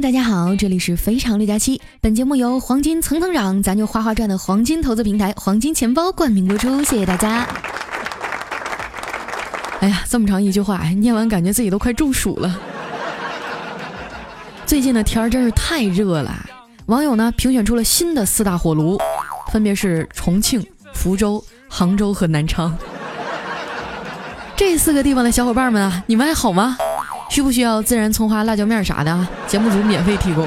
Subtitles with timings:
[0.00, 1.78] 大家好，这里是非常六加七。
[2.00, 7.46] 本节目由黄金层层涨，咱就花花赚的黄金投资平台黄金钱包冠名播出，谢谢大家。
[9.80, 12.58] 哎呀，这么长一句话，念完感觉自己都快中暑了。
[14.64, 16.34] 最近的天儿真是太热了，
[16.86, 18.98] 网友呢评选出了新的四大火炉，
[19.52, 20.64] 分别是重庆、
[20.94, 22.74] 福州、杭州和南昌。
[24.56, 26.78] 这四个地方的小伙伴们啊，你们还好吗？
[27.30, 29.26] 需不需要孜然、葱花、辣椒面啥的？
[29.46, 30.46] 节目组免费提供。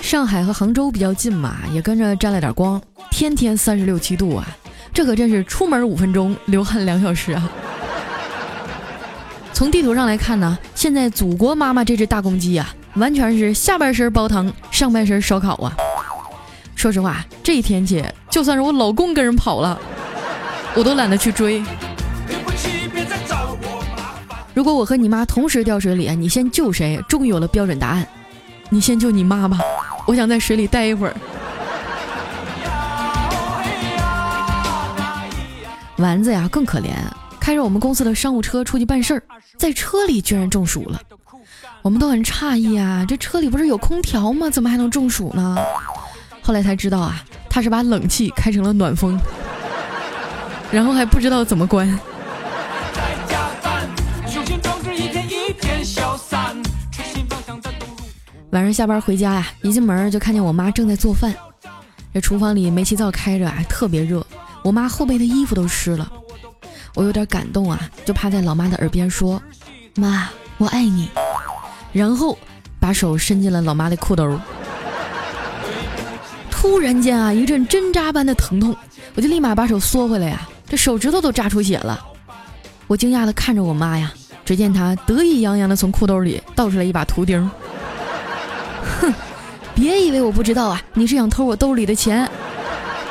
[0.00, 2.80] 上海和杭州比较近嘛，也跟着沾了点光，
[3.10, 4.48] 天天三十六七度啊，
[4.94, 7.50] 这可真是出门五分钟，流汗两小时啊。
[9.52, 15.70] 从地图上来看呢，现在祖国妈妈这只大公鸡啊，完全是下半身煲汤，上半身烧烤啊。
[16.74, 19.78] 说实话，这一天气就算是我老公跟人跑了，
[20.74, 21.62] 我都懒得去追。
[24.58, 27.00] 如果我和你妈同时掉水里，你先救谁？
[27.08, 28.04] 终于有了标准答案，
[28.70, 29.56] 你先救你妈吧。
[30.04, 31.14] 我想在水里待一会儿。
[35.98, 36.90] 丸子呀更可怜，
[37.38, 39.22] 开着我们公司的商务车出去办事儿，
[39.56, 41.00] 在车里居然中暑了。
[41.82, 44.50] 我们都很诧异啊，这车里不是有空调吗？
[44.50, 45.56] 怎么还能中暑呢？
[46.42, 49.16] 后来才知道啊，他是把冷气开成了暖风，
[50.72, 51.96] 然后还不知道怎么关。
[58.50, 61.34] 晚上下班回家呀，一进门就看见我妈正在做饭。
[62.14, 64.26] 这厨房里煤气灶开着啊，特别热。
[64.62, 66.10] 我妈后背的衣服都湿了，
[66.94, 69.40] 我有点感动啊，就趴在老妈的耳边说
[69.96, 71.10] ：“妈，我爱你。”
[71.92, 72.36] 然后
[72.80, 74.40] 把手伸进了老妈的裤兜。
[76.50, 78.74] 突然间啊，一阵针扎般的疼痛，
[79.14, 82.02] 我就立马把手缩回来呀，这手指头都扎出血了。
[82.86, 84.10] 我惊讶的看着我妈呀，
[84.42, 87.48] 只见她得意洋洋的从裤兜里倒出来一把图钉。
[89.78, 90.82] 别以为我不知道啊！
[90.92, 92.28] 你是想偷我兜里的钱，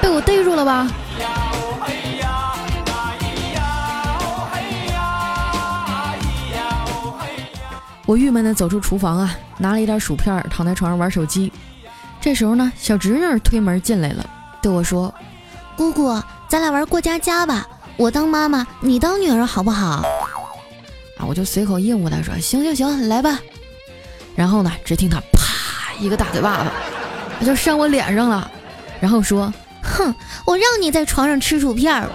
[0.02, 0.86] 被我逮住了吧？
[8.06, 11.50] 我郁闷的走出厨房啊，拿了一袋薯片，躺在床上玩手机。
[12.19, 14.30] 这时候呢，小侄女推门进来了，
[14.62, 15.14] 对我说
[15.78, 17.66] ：“姑姑，咱俩玩过家家吧，
[17.96, 20.03] 我当妈妈，你当女儿，好不好？”
[21.18, 23.40] 啊，我就随口应付她说：“行行行，来吧。”
[24.36, 25.22] 然后呢，只听她。
[26.00, 26.69] 一个大嘴巴子，
[27.40, 28.50] 他就扇我脸上了，
[29.00, 30.13] 然后说：“哼，
[30.46, 32.09] 我让你在床上吃薯片儿。”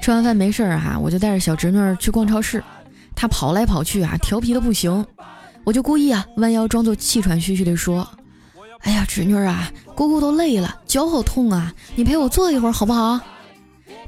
[0.00, 2.62] 吃完饭没事儿哈，我就带着小侄女去逛超市，
[3.14, 5.06] 她跑来跑去啊，调皮的不行，
[5.62, 8.06] 我就故意啊弯腰装作气喘吁吁的说
[8.82, 13.20] ：“哎呀，侄女啊，姑姑都累了，脚好痛啊，你陪我坐一会儿好不好？”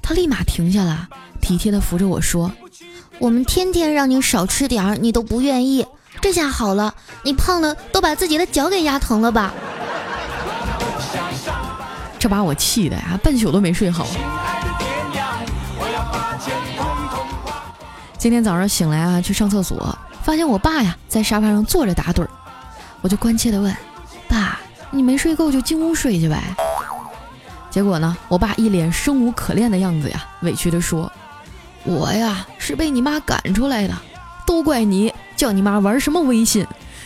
[0.02, 1.08] 他立马停下了，
[1.40, 2.52] 体贴地扶着我说
[3.18, 5.86] ：“我们天天让你少吃点儿，你都不愿意。
[6.20, 9.52] 这下好了，你胖的都把自己的脚给压疼了吧？”
[12.18, 14.06] 这把我气的呀，半宿都没睡好。
[18.16, 22.30] 今天早上醒来啊，去上厕所，发现我爸呀在沙发上坐着打盹儿，
[23.02, 23.76] 我就关切地问
[24.26, 24.58] ：“爸，
[24.90, 26.42] 你没睡够就进屋睡去呗。”
[27.74, 31.10] 结果呢，我爸一脸生无可恋的样子呀，委屈地说
[31.82, 33.94] ：“我呀是被你妈赶出来的，
[34.46, 36.64] 都怪你，叫你妈玩什么微信，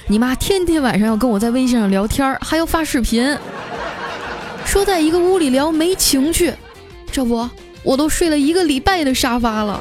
[0.09, 3.35] 你妈天天晚上要跟我在微信上聊天，还要发视频，
[4.67, 6.53] 说在一个屋里聊没情趣，
[7.11, 7.49] 这不
[7.83, 9.81] 我都睡了一个礼拜的沙发了。”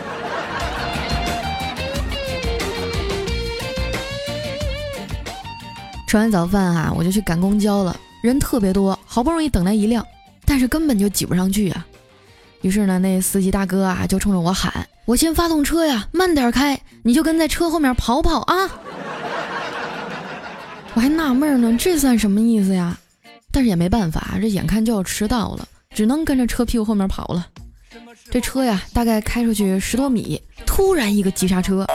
[6.08, 10.08] 吃完早饭啊，我就去赶公交了，人特别多，好不容易等来一辆。
[10.48, 11.86] 但是根本就挤不上去啊！
[12.62, 18.70] 于是呢，那司机大哥啊就冲着我喊：“我先发动车呀，慢点开，你就跟在车后面跑跑啊！”
[20.96, 22.98] 我还纳闷呢，这算什么意思呀？
[23.52, 27.46] 但是也没办法，这眼看就要迟到了，只能跟着车屁股后面跑了。
[28.32, 31.86] 这车呀，大概开出去十多米，突然一个急刹车，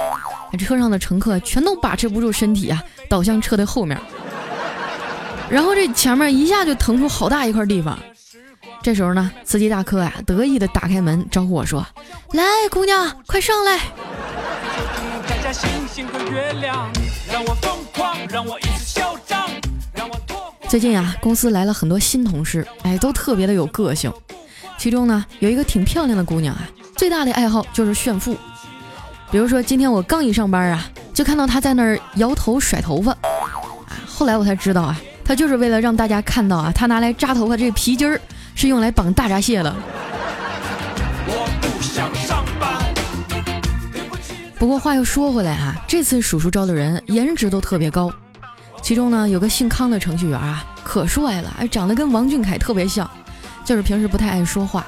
[0.59, 3.99] 车上的乘客全都把持不住身体啊，倒向车的后面，
[5.50, 7.99] 然后这前面一下就腾出好大一块地方。
[8.82, 11.87] 这时候呢，司机大哥呀，得意的打开门，招呼我说
[12.34, 13.79] ：“来，姑娘，快上来。”
[20.69, 24.12] 最近啊，公司来了很多新同事，哎，都特别的有个性。
[24.76, 28.37] 其中呢，有一个挺漂亮的姑娘啊，最大的爱好就是炫富。
[29.31, 30.84] 比如说，今天我刚一上班啊，
[31.14, 33.12] 就看到她在那儿摇头甩头发。
[33.12, 38.20] 啊，后来我才知道啊，她就是为了让大家看到啊，她拿来扎头发这皮筋儿。
[38.62, 39.75] 是用来绑大闸蟹的。
[44.56, 48.09] 不过话又说回来哈，这次叔叔招的人颜值都特别高，
[48.81, 53.11] 其中呢有个姓康的程序员啊，可帅了，长得跟王俊凯特别像，
[53.64, 54.87] 就是平时不太爱说话。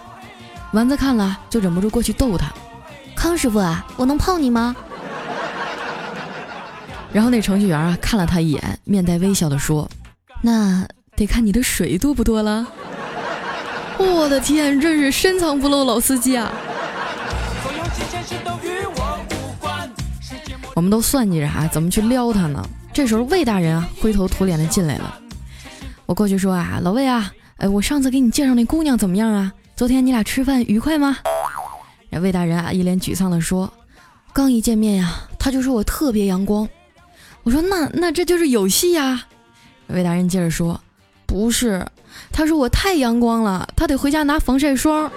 [0.71, 2.47] 丸子看了就忍不住过去逗他
[3.17, 4.77] ：“康师傅啊，我能泡你吗？”
[7.13, 9.91] 然后那程序员啊看了他一眼，面带微笑的说
[10.43, 10.87] ：“那
[11.17, 12.65] 得看你的水多不多了。”
[13.99, 16.53] 我的天，真是深藏不露老司机啊！
[20.75, 22.65] 我们都算计着啊，怎么去撩他呢？
[22.93, 25.19] 这时候魏大人啊灰头土脸的进来了。
[26.07, 29.53] 我过去说啊，老魏啊，哎，我上次给你介绍那姑娘怎么样啊？
[29.77, 31.19] 昨天你俩吃饭愉快吗？
[32.11, 33.73] 魏大人啊一脸沮丧的说，
[34.33, 36.69] 刚一见面呀，他就说我特别阳光。
[37.43, 39.25] 我说那那这就是有戏呀。
[39.89, 40.81] 魏大人接着说，
[41.27, 41.87] 不是，
[42.33, 45.11] 他说我太阳光了，他得回家拿防晒霜，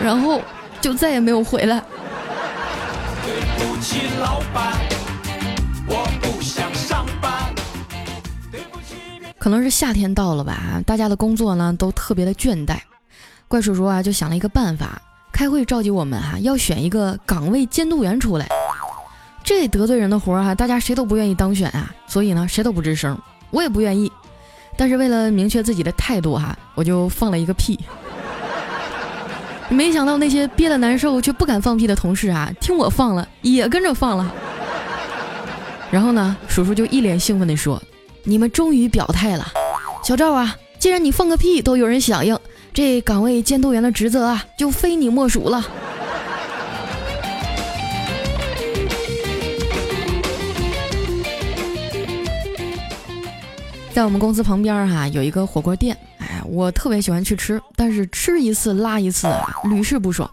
[0.00, 0.40] 然后
[0.80, 1.82] 就再也没有回来。
[4.20, 4.72] 老板，
[5.86, 7.30] 我不想上班。
[9.38, 12.78] 可能是夏天到了吧，大家的工作呢都特别的倦怠。
[13.46, 15.00] 怪叔叔啊就想了一个办法，
[15.30, 18.48] 开会召集我们哈，要选一个岗位监督员出来。
[19.44, 24.10] 这得罪人的活儿哈，大家谁都不愿意当选啊，所以呢谁都不吱声，我也不愿意。
[24.76, 27.78] 但是为了明确自己的态度哈，我就放了一个屁。
[29.70, 34.32] 没想到那些憋得难受却不敢放屁的同事啊，听我放了也跟着放了。
[35.90, 37.82] 然后呢，叔叔就一脸兴奋地说
[38.24, 39.46] ：“你们终于表态了，
[40.02, 42.38] 小赵啊，既然你放个屁都有人响应，
[42.72, 45.64] 这岗位监督员的职责啊，就非你莫属了。”
[53.94, 55.96] 在我们公司旁边哈，有一个火锅店。
[56.18, 59.28] 哎我特别喜欢去吃，但是吃一次拉一次，
[59.70, 60.28] 屡试不爽。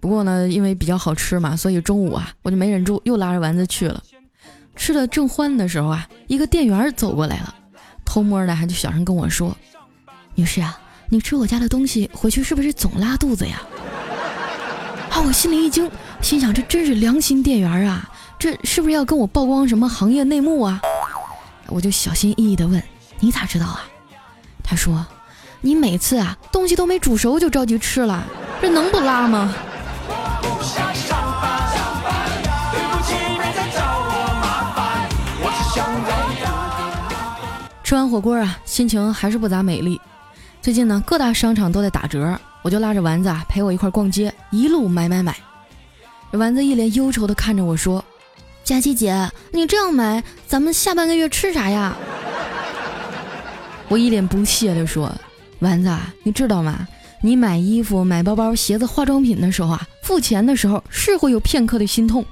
[0.00, 4.02] 不过呢，因为比较好吃嘛，所以中午啊，我就没忍住，又拉着丸子去了。
[4.76, 7.54] 吃的正欢的时候啊，一个店员走过来了，
[8.02, 9.54] 偷摸的还就小声跟我说
[10.34, 10.80] ：“女士啊，
[11.10, 13.60] 你吃我家的东西回去是不是总拉肚子呀？”
[15.12, 15.90] 啊，我心里一惊，
[16.22, 20.80] 心想这真是良心店员啊，这是不是要跟我曝光什么行业内幕啊？
[21.70, 22.82] 我就小心翼翼的问
[23.20, 23.80] ：“你咋知道啊？”
[24.62, 25.06] 他说。
[25.62, 28.24] 你每次啊东西都没煮熟就着急吃了，
[28.62, 29.54] 这能不拉吗？
[37.84, 40.00] 吃完火锅啊，心情还是不咋美丽。
[40.62, 45.36] 最近呢，各大商场都在打折，我就拉着丸子啊陪我一块逛街，一路买买买。
[46.30, 48.02] 丸子一脸忧愁的看着我说
[48.70, 51.96] ：“佳琪姐，你这样买，咱们下半个月吃啥呀？”
[53.90, 55.12] 我一脸不屑的说。
[55.58, 55.90] 丸子，
[56.22, 56.86] 你知道吗？
[57.20, 62.24] 你买衣服、买包包、鞋子、化妆品的时候啊，付钱的时候是会有片刻的心痛。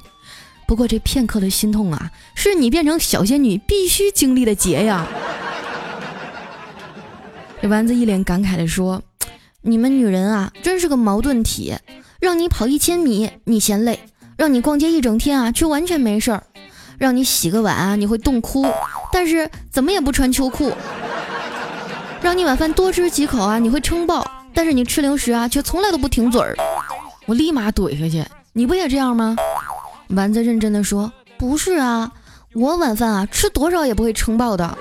[0.64, 5.08] 不过这片刻的心痛啊，是你变成小仙女必须经历的劫呀。
[7.60, 9.02] 这丸子一脸感慨地说
[9.62, 11.74] ：“你们女人啊，真是个矛盾体。
[12.20, 13.96] 让你跑一千米，你嫌累；
[14.38, 16.40] 让你逛街一整天啊，却完全没事儿；
[16.96, 18.64] 让你洗个碗啊，你会冻哭，
[19.12, 20.72] 但是怎么也不穿秋裤。”
[22.22, 24.22] 让你晚饭多吃几口啊，你会撑爆；
[24.54, 26.56] 但是你吃零食啊，却从来都不停嘴儿。
[27.26, 29.34] 我立马怼回去，你不也这样吗？
[30.10, 32.12] 丸子认真的说：“不是啊，
[32.54, 34.78] 我晚饭啊吃多少也不会撑爆的。”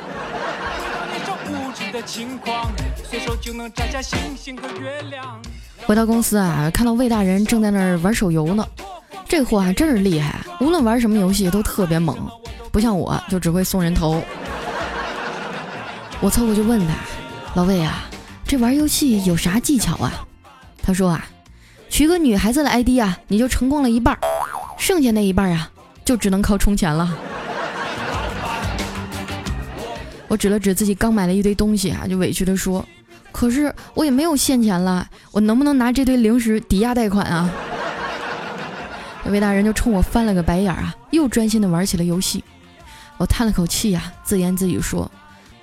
[3.09, 5.41] 随手就能摘下星星和月亮
[5.85, 8.65] 回到公司啊，看到魏大人正在那儿玩手游呢。
[9.27, 12.17] 这货还真是厉害，无论玩什么游戏都特别猛，
[12.71, 14.21] 不像我就只会送人头。
[16.19, 16.93] 我凑过去问他。
[17.53, 18.03] 老魏啊，
[18.45, 20.25] 这玩游戏有啥技巧啊？
[20.81, 21.25] 他说啊，
[21.89, 24.17] 取个女孩子的 ID 啊，你就成功了一半，
[24.77, 25.69] 剩下那一半啊，
[26.05, 27.17] 就只能靠充钱了。
[30.27, 32.85] 我指了指自己刚买了一堆东西啊，就委屈的说，
[33.37, 37.47] 可是我也没有现钱了，我能不能拿这堆零食抵押贷款啊？
[39.29, 42.43] 魏大人就冲我翻了个白眼啊，又专心的玩起了游戏。
[43.17, 45.11] 我叹了口气呀，自言自语说，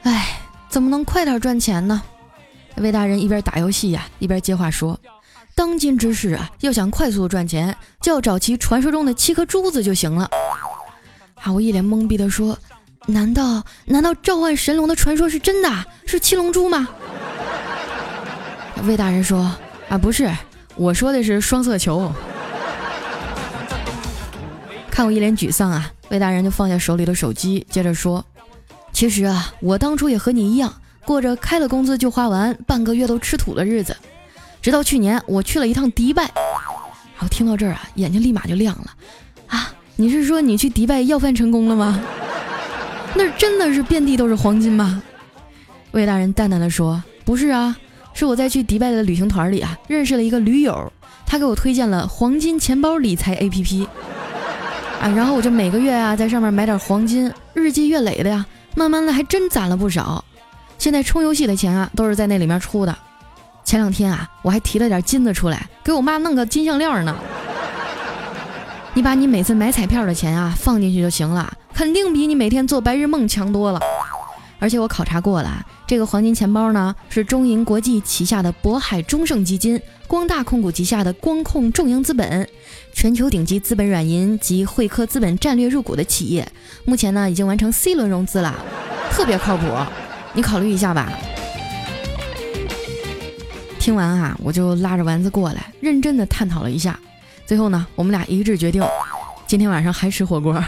[0.04, 0.38] 唉。
[0.68, 2.00] 怎么能快点赚钱呢？
[2.76, 4.98] 魏大人一边打游戏呀，一边接话说
[5.54, 10.30] ：“当今之事啊，要想快速赚钱，就要找齐传说中的七颗珠子就行了。”
[11.42, 11.52] 啊！
[11.52, 12.56] 我一脸懵逼的说
[13.06, 15.68] ：“难道难道召唤神龙的传说是真的？
[16.06, 16.88] 是七龙珠吗？”
[18.86, 19.50] 魏大人说
[19.88, 20.30] ：“啊，不是，
[20.76, 22.12] 我说的是双色球。”
[24.90, 28.24] 看我一脸沮丧啊，魏大人就放下手里的手机，接着说。
[28.92, 30.72] 其实啊，我当初也和你一样，
[31.04, 33.96] 过着开了工资就花完，半个月都吃土的日子。
[34.62, 38.90] 直到去年，我去了一趟迪拜，然后听到这儿啊，眼睛立马就亮了。
[39.48, 42.00] 啊，你是说你去迪拜要饭成功了吗？
[43.16, 45.02] 那真的是遍地都是黄金吗？
[45.92, 47.76] 魏大人淡淡的说：“不是啊，
[48.14, 50.90] 是我在去迪拜的旅行团里啊，认识了一个驴友，
[51.26, 53.86] 他给我推荐了黄金钱包理财 APP。
[55.00, 60.24] 啊，然后我就每个月啊在上面买点黄金，日积月累的呀，慢慢的还真攒了不少。
[60.78, 62.96] 现在充游戏的钱啊，都是在那里面出的。”
[63.64, 67.16] 前两天啊，我还提了点金子出来，给我妈弄个金项链呢。
[68.92, 73.80] 你把你每次买彩票的钱啊放进去就行了，肯定比你每天做白日梦强多了。
[74.64, 82.48] 而且我考察过了，这个黄金钱包呢是中银国际旗下的渤海中盛基金、光大控股旗下的光控众盈资本，
[82.94, 86.50] 全球顶级资本软银及汇科资本战略入股的企业。
[86.86, 88.58] 目前呢已经完成 C 轮融资了，
[89.10, 89.66] 特别靠谱，
[90.32, 91.12] 你考虑一下吧。
[93.78, 96.98] 听完啊，我就拉着丸子过来，认真的探讨了一下。
[97.44, 98.82] 最后呢，我们俩一致决定，
[99.46, 100.58] 今天晚上还吃火锅。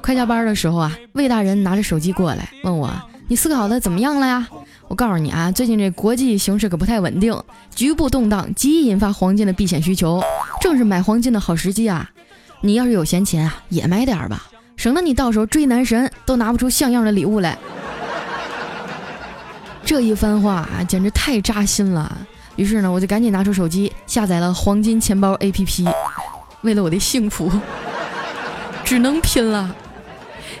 [0.00, 2.90] 快下班的时候啊，魏大人拿着手机过来问我
[3.28, 4.46] ：“你思考的怎么样了呀？”
[4.88, 7.38] 我告诉你啊，最近这国际形势可不太稳定，
[7.74, 10.22] 局部动荡极易引发黄金的避险需求，
[10.60, 12.08] 正是买黄金的好时机啊！
[12.62, 14.44] 你要是有闲钱啊，也买点吧，
[14.76, 17.58] 省得你到时候追男神都拿不出像样的礼物来。
[19.84, 22.16] 这一番话啊，简直太扎心了。
[22.56, 25.92] 于是呢，我就赶紧拿出手机下载了黄金钱包 APP，
[26.62, 27.52] 为了我的幸福，
[28.88, 29.76] 只能拼了。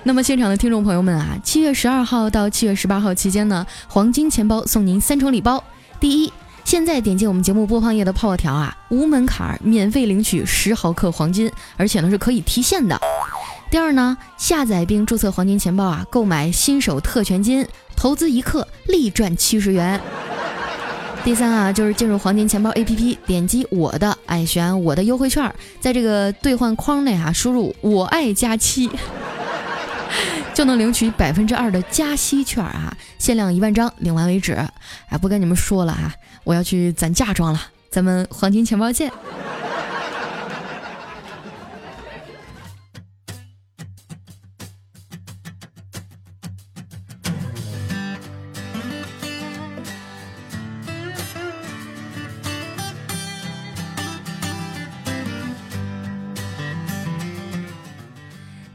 [0.02, 5.64] 那么现场的听众朋友们啊，七月十二号到七月十八号期间呢，黄金钱包送您三重礼包。
[5.98, 6.30] 第一，
[6.62, 13.00] 现在点击我们节目播放页的泡泡条啊，无门槛免费领取十毫克黄金，而且呢是可以提现的。
[13.70, 17.66] 第二呢，下载并注册黄金钱包啊，购买新手特权金，
[17.96, 19.98] 投资一克立赚七十元。
[21.24, 28.90] 第三啊，就是进入黄金钱包 APP，点击我的，哎，选我的优惠券，在这个兑换框内啊，输入我爱加七，
[30.54, 34.54] 就能领取百分之二的加息券啊，限量一万张，领完为止。
[35.10, 37.60] 哎，不跟你们说了啊，我要去攒嫁妆了，
[37.90, 39.12] 咱们黄金钱包见。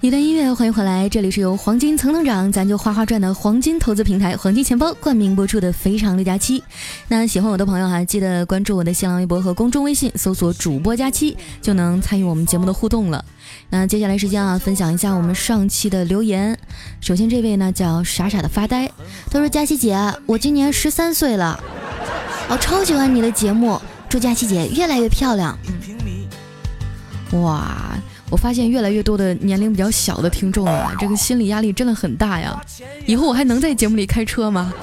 [0.03, 6.59] 一段音乐，欢迎回来，这里是由黄金层层涨，咱就花花赚的黄金投资平台黄金钱包冠名播出的《非常六加七》。
[7.07, 13.23] 那喜欢我的朋友哈，记得关注我的新浪微博和公众微信，搜索主播佳期，就能参与我们节目的互动了。
[13.69, 16.59] 那接下来时间啊，分享一下我们上期的留言。
[16.99, 18.91] 首先这位呢叫傻傻的发呆，
[19.31, 21.57] 他说：“佳期姐，我今年十三岁了，
[22.49, 23.79] 我超喜欢你的节目，
[24.09, 25.57] 祝佳期姐越来越漂亮。”
[27.39, 27.97] 哇。
[28.33, 32.59] 我发现越来越多的年龄比较小的听众啊，这个心理压力真的很大呀。
[33.05, 34.73] 以后我还能在节目里开车吗？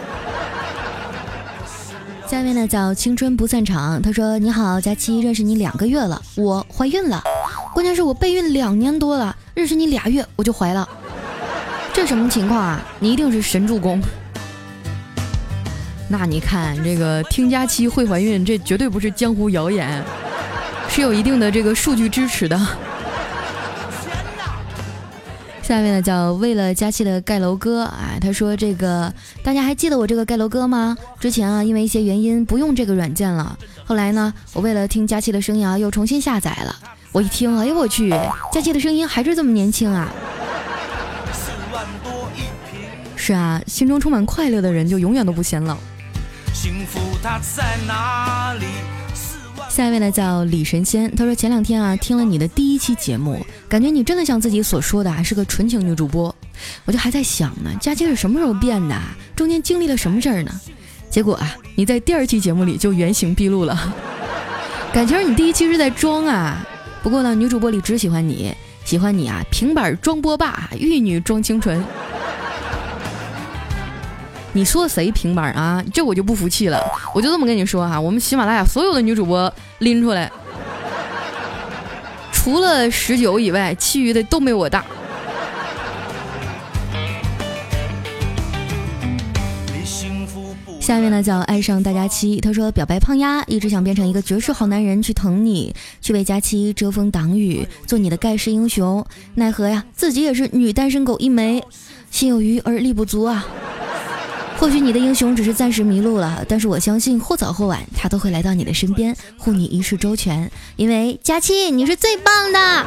[2.28, 7.20] 下面呢叫青春不散场，他说：“你好，佳期，认识你两个月了，我怀孕了。
[7.74, 10.88] 关键是我备孕两年多了，认识你俩月我就怀了，
[11.92, 12.80] 这什么情况啊？
[13.00, 14.00] 你一定是神助攻。
[16.06, 20.00] 那你看这个听佳期会怀孕，这绝对不是江湖谣言，
[20.88, 22.56] 是有一定的这个数据支持的。”
[25.70, 30.98] 下面呢叫为了佳期的盖楼哥啊，他说这个大家还记得我这个盖楼哥吗？
[31.20, 36.74] 之前啊因为一些原因不用这个软件了，后来呢我为了听佳期的声音啊又重新下载了。
[37.12, 38.10] 我一听，哎呦我去，
[38.52, 40.12] 佳期的声音还是这么年轻啊！
[43.14, 45.76] 是啊，心中充满快乐的人就永远都不显老。
[46.52, 48.66] 幸福它在哪里？
[49.80, 56.36] 下一位呢叫李神仙，他说前两天啊听了你的第一期节目，感觉你真的像自己所说的啊是个纯情女主播，
[56.84, 58.94] 我就还在想呢，佳期是什么时候变的？
[59.34, 60.52] 中间经历了什么事儿呢？
[61.08, 63.94] 结果啊你在第二期节目里就原形毕露了，
[64.92, 66.62] 感情你第一期是在装啊。
[67.02, 71.82] 不过呢女主播里只喜欢你，喜欢你啊平板装波霸，玉女装清纯。
[74.52, 75.82] 你说谁平板啊？
[75.94, 76.82] 这我就不服气了。
[77.14, 80.30] 我就这么跟你说哈，我们喜马拉雅所有的女主播拎出来，
[82.32, 84.84] 除了十九以外，其余的都没我大。
[90.80, 101.62] 下面呢叫爱上大家期，他说表白胖丫一直想变成一个绝世好男人去疼你，去为佳期遮风挡雨，做你的盖世英雄，奈何呀自己也是女单身狗一枚，
[102.10, 103.46] 心有余而力不足啊。
[104.60, 112.86] 或许你的英雄只是暂时迷路了，但是我相信或早或晚他都会来到你的身边，护你一世周全，因为佳期你是最棒的。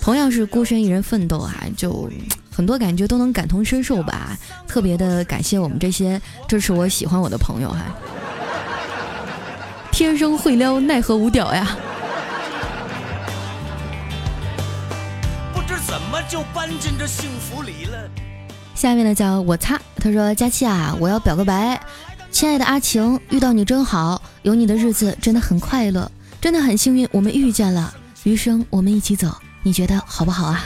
[0.00, 2.10] 同样是孤身一人奋斗啊，就。
[2.50, 7.84] 很多感觉都能感同身受吧，特别的感谢我们这些支持我喜欢我的朋友哈。
[9.92, 11.76] 天生会撩，奈何无屌呀。
[15.52, 18.10] 不知怎么就搬进这幸福里了。
[18.74, 21.80] 下面呢叫我擦，他说佳期啊，我要表个白，
[22.30, 30.64] 亲爱的阿晴，遇到你真好，有你的日子真的很快乐，真的很幸运我们遇见了，余生我们一起走，你觉得好不好啊？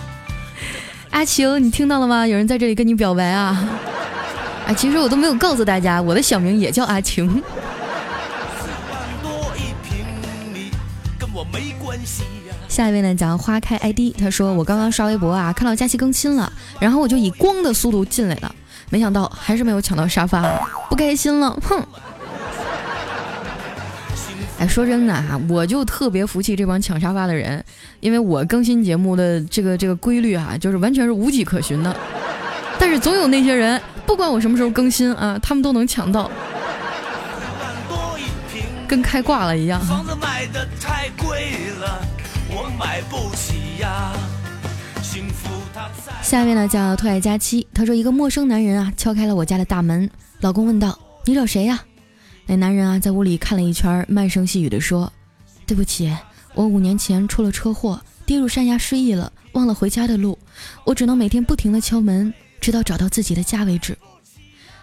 [1.10, 2.26] 阿晴，你听到了吗？
[2.26, 3.68] 有人在这里跟你表白啊！
[4.68, 7.42] 啊，其实我都没有告诉大家，我的小名也叫阿晴。
[12.70, 18.54] 下一位呢，讲花开 ID，他说我刚刚刷微博啊，看到佳期更新了，然后我就以光的速度进来了，
[18.90, 20.40] 没想到还是没有抢到沙发，
[20.88, 21.84] 不开心了，哼。
[24.60, 27.62] 哎，说真的哈，我就特别服气这帮抢沙发的人，
[27.98, 31.94] 因为我更新节目的这个这个规律啊，就是完全是无迹可寻的。
[32.78, 36.30] 但是总有那些人，不管我什么时候更新啊，他们都能抢到，
[38.86, 39.80] 跟开挂了一样。
[39.80, 42.00] 房子买的太贵了
[42.52, 44.12] 我买不起呀。
[45.02, 50.08] 幸福它在下面呢叫特爱佳期，他说一个陌生男人啊敲开了我家的大门，
[50.40, 51.82] 老公问道：“你找谁呀？”
[52.46, 55.12] 那男人啊，在屋里看了一圈，慢声细语的说
[55.66, 56.12] ：“对不起，
[56.54, 60.38] 我五年前出了车祸，跌入山崖失忆了，忘了回家的路，
[60.84, 63.96] 我只能每天不停的敲门，直到找到自己的家为止。”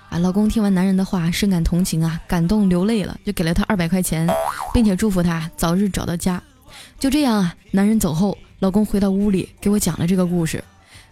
[0.10, 4.26] 啊，老公听完男人的话，深感同情啊，感动流泪了，就给了他二百块钱，
[4.74, 6.42] 并且祝福他早日找到家。
[7.00, 10.64] 就这样啊，男人走后，老公回到屋里给我讲了这个故事，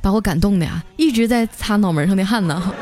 [0.01, 2.73] 把我感动的呀，一直在擦脑门上的汗呢。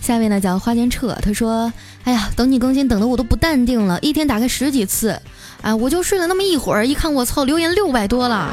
[0.00, 1.70] 下面呢叫花间彻，他说
[2.04, 5.20] ：“哎呀，等你更新等的我都不淡定了，一天打开十几次，
[5.60, 8.50] 啊，我就睡了那么一会儿，一看我操，留言六百多了，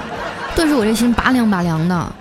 [0.54, 2.14] 顿时我这心拔凉拔凉的。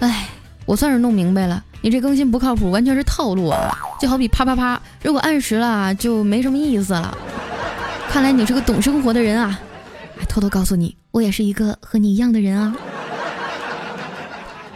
[0.00, 0.28] 哎，
[0.66, 3.70] 我算是弄明白了，你这更新不靠谱，完全是套路啊！
[4.00, 7.14] 就好比啪啪啪，如果按时了就没什么意思了。
[8.08, 9.60] 看来你是个懂生活的人啊！
[10.26, 12.74] 偷偷告诉你，我也是一个和你一样的人啊，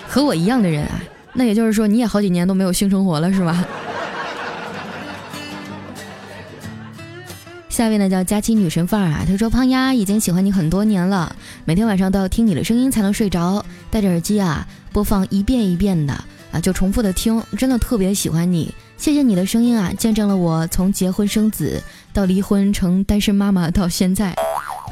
[0.07, 1.01] 和我一样的人啊，
[1.33, 3.64] 那也就是说你也好几年都没有性生活了是吧？”
[7.71, 16.12] 下位呢叫佳期女神范儿啊，她说胖丫已经喜欢你很多年了，每天晚上都要听你的声音才能睡着，戴着耳机啊播放一遍一遍的
[16.50, 21.82] 啊就重复的听，真的特别喜欢你，谢谢你的声音啊，见证了我从结婚生子
[22.12, 24.34] 到离婚成单身妈妈到现在，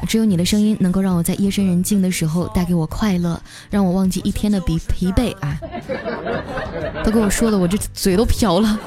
[0.07, 5.57] 只有你的声音能够让我在夜深人静的时候带给我快乐，让我忘记一天的疲疲惫啊，
[7.03, 8.79] 都给我说的我这嘴都瓢了。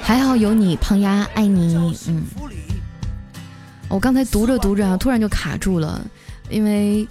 [0.00, 1.96] 还好有你，胖丫，爱你。
[2.06, 2.22] 嗯，
[3.88, 6.00] 我刚才读着读着啊，突然就卡住了，
[6.48, 7.04] 因为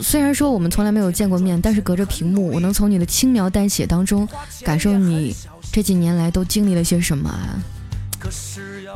[0.00, 4.28] 虽然说我们从来没有见过面，但是隔着屏幕，我能从你的轻描淡写当中
[4.64, 5.34] 感受你
[5.72, 7.58] 这几年来都经历了些什么啊。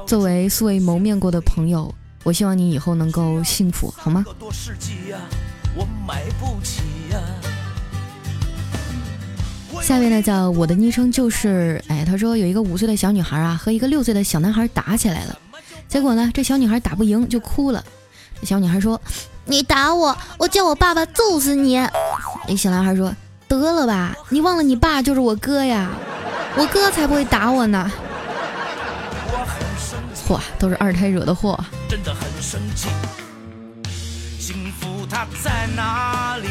[0.06, 4.24] 作为素未谋面过的朋友，我希望你以后能够幸福，好吗？
[9.82, 15.38] 下面呢叫我的昵称就是，哎，他说有一个五岁的小女孩啊和一个六岁的小男孩打起来了，
[15.88, 17.84] 结果呢这小女孩打不赢就哭了，
[18.42, 19.00] 小女孩说
[19.46, 21.76] ：“你打我，我叫我爸爸揍死你。”
[22.48, 23.14] 那小男孩说
[23.48, 25.90] ：“得了吧，你忘了你爸就是我哥呀，
[26.56, 27.90] 我哥才不会打我呢。”
[30.28, 31.58] 嚯，都是二胎惹的祸。
[31.88, 32.88] 真的很生气。
[34.38, 36.48] 幸福它在哪里？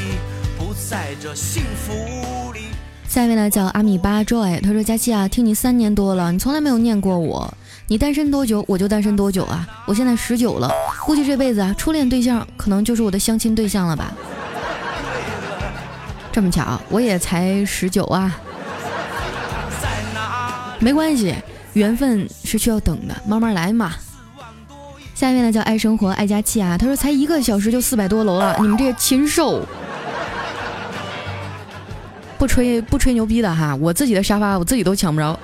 [0.57, 2.61] 不在这幸福里。
[3.07, 7.53] 下一位呢叫阿米巴 Joy，他说：“佳期啊，听你三年多了，你从来没有念过我。
[7.89, 9.65] 你单身多久，我就单身多久啊。
[9.85, 10.69] 我现在十九了，
[11.05, 14.11] 估计这辈子啊，初恋对象可能就是我的相亲对象了吧。
[16.33, 18.35] 这么巧，我也才十九啊。
[20.79, 21.33] 没关系，
[21.73, 23.93] 缘分是需要等的，慢慢来嘛。
[25.15, 29.65] 下一位呢叫爱生活爱佳期啊，他说才一个小时就四百多楼了，你们这些禽兽。”
[32.37, 35.39] 不吹不吹牛逼的哈，我自己的沙发我自己都抢不着。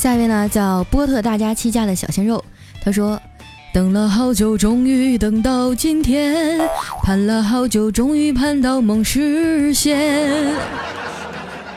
[0.00, 2.42] 下一位呢叫波特大家七家的小鲜肉，
[2.82, 3.20] 他说。
[3.72, 6.58] 等了好久，终于等到今天；
[7.04, 10.56] 盼了好久，终于盼到梦实现。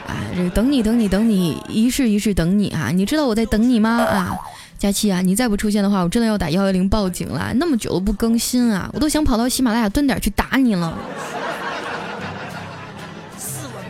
[0.08, 2.90] 啊，这等你，等你，等你，一世一世等你啊！
[2.92, 4.02] 你知道我在等你吗？
[4.02, 4.36] 啊，
[4.76, 7.52] 佳期啊，你再不出现的话，我真的要打幺幺零报警了。
[7.54, 10.98] 那么久都不更新啊，我都想跑到喜马拉雅蹲点去打你了。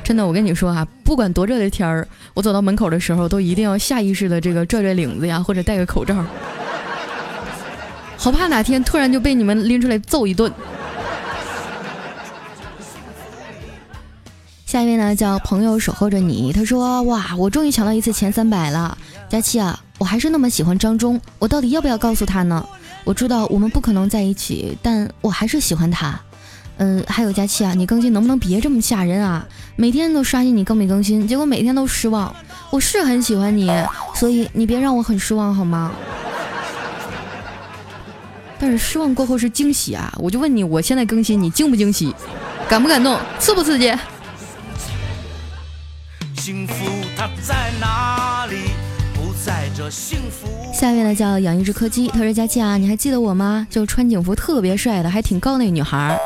[0.05, 6.15] 真的，我跟你说啊，不管多热的天儿，我走到门口的时候，都一定要下意识的这个拽拽领子呀，或者戴个口罩。
[8.19, 10.53] 好怕哪天突然就被你们拎出来揍一顿。
[14.67, 16.53] 下一位呢，叫朋友守候着你。
[16.53, 22.67] 他说：“哇，我终于抢到一次前三百了，佳期啊，我还是那么喜欢张忠，我到底要不要告诉他呢？
[23.05, 26.21] 我知道我们不可能在一起，但我还是喜欢他。
[26.79, 29.47] 嗯，还有佳期啊，你更新能不能别这么吓人啊？
[29.77, 32.35] 每天都刷新你更没更新，结果每天都失望。
[32.71, 33.71] 我是很喜欢你，
[34.15, 35.93] 所以你别让我很失望好吗？”
[38.59, 40.13] 但是失望过后是惊喜啊！
[40.17, 42.15] 我就问你，我现在更新，你惊不惊喜？
[42.69, 43.19] 感不感动？
[43.39, 43.93] 刺不刺激？
[50.73, 53.67] 下一位呢叫养一只柯基，他说佳期啊，你还记得我吗？
[53.69, 56.19] 就穿警服特别帅的，还挺高那个女孩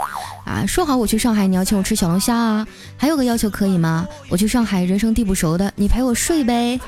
[0.48, 0.64] 啊。
[0.66, 2.66] 说好我去上海，你要请我吃小龙虾啊。
[2.96, 4.06] 还有个要求可以吗？
[4.28, 6.80] 我去上海人生地不熟的，你陪我睡呗。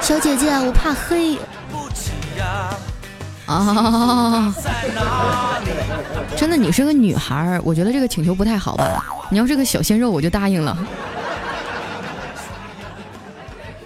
[0.00, 1.38] 小姐姐，我怕黑。
[3.46, 4.54] 啊！
[6.36, 9.04] 真的，你是个女孩儿，我觉得这个请求不太好吧？
[9.30, 10.78] 你要是个小鲜肉，我就答应了。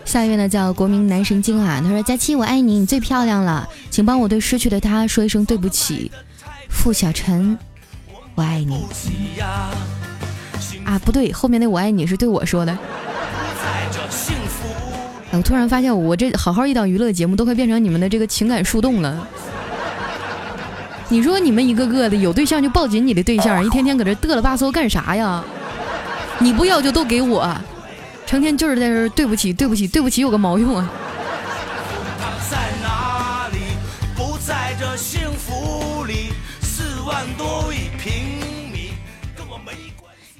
[0.04, 6.12] 下一位呢，叫国民男神经啊，他说：“佳期，我爱你，你最漂亮了，请帮我对失去的他说一声对不起。”
[6.70, 7.58] 付小晨，
[8.36, 8.86] 我爱你。
[10.84, 12.78] 啊，不对，后面那我爱你是对我说的。
[15.32, 19.26] 我突然发现，我这好好一档娱乐节目，都快变成你们的这个情感树洞了。
[21.08, 25.42] 你说你们一个个的有对象就抱紧你的对象，一天天搁这嘚了吧嗦干啥呀？
[26.38, 27.56] 你不要就都给我，
[28.26, 30.90] 成天就是在这对不起对不起对不起有个毛用啊！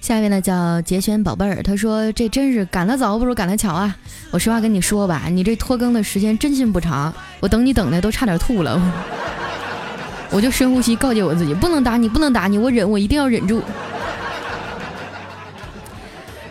[0.01, 3.97] 下一位呢叫杰轩宝贝儿，他说这真是赶得早不如赶得巧啊！
[4.31, 8.81] 我实话跟你说吧，你这拖更的时间真心不长，我等你等的都差点吐了。
[10.31, 13.61] 我就深呼吸，告诫我自己，不能打你，不能打你，我忍，我一定要忍住。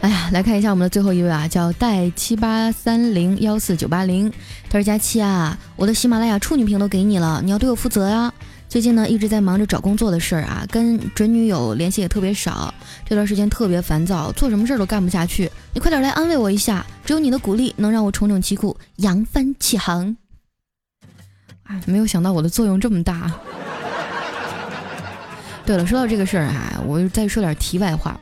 [0.01, 4.29] 哎呀，来看一下我们的最后一位啊，叫带七八三零幺四九八零，
[4.75, 8.33] 他说佳期啊，我的喜马拉雅处女屏都给你了，你要对我负责呀。
[8.67, 12.73] 最近呢，一直在忙着找工作的事儿啊，跟准女友联系也特别少，
[13.07, 15.49] 这段时间特别烦躁，做什么事儿都干不下去。
[15.73, 20.17] 你快点来安慰我一下，只有你的鼓励能让我重整旗鼓，扬帆起航。
[21.63, 23.31] 啊，没有想到我的作用这么大。
[25.65, 28.19] 对了，说到这个事儿啊，我再说点题外话。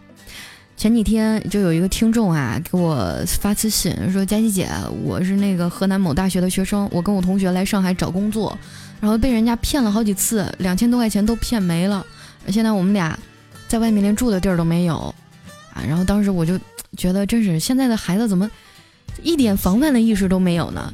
[0.83, 4.69] 前几天就有一个听众啊给我发私信说：“佳琪姐，
[5.05, 8.59] 我是那个河南某大学的学生，我跟我同学来上海找工作。”
[8.99, 12.05] 然后被人家骗了好几次，两千多块钱都骗没了。
[12.49, 13.17] 现在我们俩
[13.65, 14.97] 在外面连住的地儿都没有
[15.73, 15.79] 啊！
[15.87, 16.59] 然后当时我就
[16.97, 18.51] 觉得，真是现在的孩子怎么
[19.21, 20.93] 一点防范的意识都没有呢？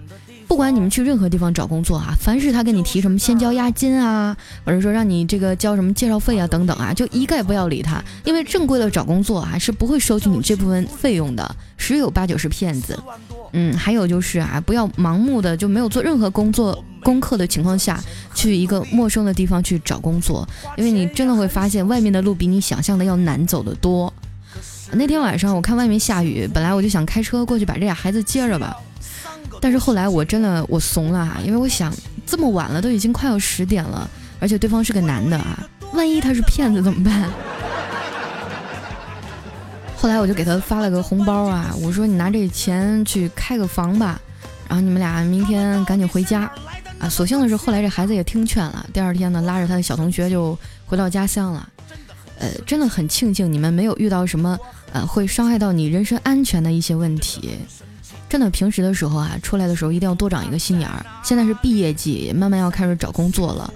[0.49, 4.35] 不管你们去任何地方找工作啊，凡是他跟你提什么先交押金啊，
[4.65, 12.97] 或者说让你这个交什么介绍费啊等等啊，就一概不要理他，因为正规的找工作啊是不会收取你这部分费用的，十有八九是骗子。
[13.53, 24.11] 嗯，还有就是啊，不要盲目的就没有做任何工作功课的情况下去一个陌生的地方去找工作，因为你真的会发现外面的路比你想象的要难走得多。
[24.93, 28.75] 那天晚上我看外面下雨，本来我就想开车过去把这俩孩子接着吧。
[29.61, 31.93] 但是后来我真的我怂了哈，因为我想
[32.25, 37.23] 这么晚了都已经快要十点了，而且对方是个男的啊，万一他是骗子怎么办？
[39.97, 44.19] 后来我就给他发了个红包啊，我说你拿这钱去开个房吧，
[44.67, 46.49] 然后你们俩明天赶紧回家
[46.99, 47.09] 啊。
[47.09, 51.67] 所幸的是后来这孩子也听劝了，第二天呢拉着他的小同学就回到家乡了。
[52.39, 54.57] 呃，真的很庆幸你们没有遇到什么
[54.93, 57.57] 呃会伤害到你人身安全的一些问题。
[58.29, 61.03] 真的，平时的时候啊，出来的时候一定要多长一个心眼儿。
[61.23, 63.73] 现在是毕业季，慢慢要开始找工作了，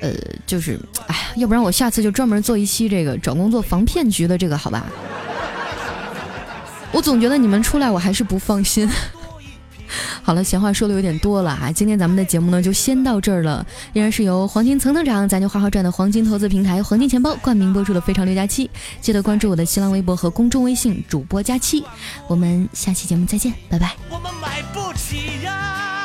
[0.00, 0.12] 呃，
[0.46, 4.84] 就是，哎，要不然我下次就专门做一期这个找工作防骗局的这个，好吧？
[6.92, 8.88] 我总觉得你们出来，我还是不放心。
[10.26, 11.70] 好了，闲话说的有点多了啊！
[11.70, 13.64] 今天咱们的节目呢就先到这儿了。
[13.92, 18.68] 依然是由黄金层层涨，咱就花花赚的黄金投资平台黄金钱包冠名播出的非常六加七，
[19.00, 21.84] 记得关注我的新浪微博和公众微信主播加七。
[22.26, 23.94] 我们下期节目再见，拜拜。
[24.10, 25.95] 我们买不起呀